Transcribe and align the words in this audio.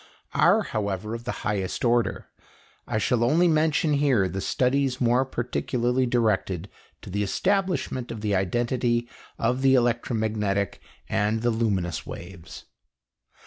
are, 0.33 0.63
however, 0.63 1.13
of 1.13 1.25
the 1.25 1.31
highest 1.45 1.85
order 1.85 2.25
I 2.87 2.97
shall 2.97 3.23
only 3.23 3.47
mention 3.47 3.93
here 3.93 4.27
the 4.27 4.41
studies 4.41 4.99
more 4.99 5.23
particularly 5.25 6.07
directed 6.07 6.69
to 7.03 7.11
the 7.11 7.21
establishment 7.21 8.09
of 8.09 8.21
the 8.21 8.33
identity 8.33 9.07
of 9.37 9.61
the 9.61 9.75
electromagnetic 9.75 10.81
and 11.07 11.43
the 11.43 11.51
luminous 11.51 12.03
waves. 12.03 12.65